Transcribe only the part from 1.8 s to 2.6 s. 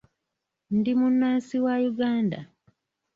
Uganda.